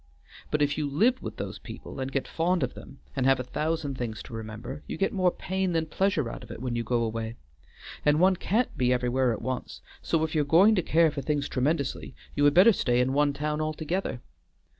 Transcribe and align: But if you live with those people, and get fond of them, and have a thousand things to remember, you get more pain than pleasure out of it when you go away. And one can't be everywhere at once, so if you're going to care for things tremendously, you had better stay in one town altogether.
But 0.49 0.63
if 0.63 0.79
you 0.79 0.89
live 0.89 1.21
with 1.21 1.37
those 1.37 1.59
people, 1.59 1.99
and 1.99 2.11
get 2.11 2.27
fond 2.27 2.63
of 2.63 2.73
them, 2.73 2.97
and 3.15 3.27
have 3.27 3.39
a 3.39 3.43
thousand 3.43 3.99
things 3.99 4.23
to 4.23 4.33
remember, 4.33 4.81
you 4.87 4.97
get 4.97 5.13
more 5.13 5.29
pain 5.29 5.73
than 5.73 5.85
pleasure 5.85 6.27
out 6.27 6.43
of 6.43 6.49
it 6.49 6.59
when 6.59 6.75
you 6.75 6.83
go 6.83 7.03
away. 7.03 7.35
And 8.03 8.19
one 8.19 8.35
can't 8.37 8.75
be 8.75 8.91
everywhere 8.91 9.31
at 9.31 9.43
once, 9.43 9.83
so 10.01 10.23
if 10.23 10.33
you're 10.33 10.43
going 10.43 10.73
to 10.73 10.81
care 10.81 11.11
for 11.11 11.21
things 11.21 11.47
tremendously, 11.47 12.15
you 12.35 12.43
had 12.45 12.55
better 12.55 12.73
stay 12.73 12.99
in 12.99 13.13
one 13.13 13.31
town 13.31 13.61
altogether. 13.61 14.21